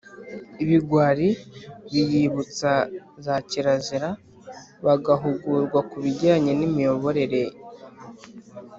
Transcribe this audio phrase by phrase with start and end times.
[0.63, 1.27] ibigwari.
[1.91, 2.71] Biyibutsa
[3.25, 4.09] za kirazira,
[4.85, 7.43] bagahugurwa ku bijyanye n’imiyoborere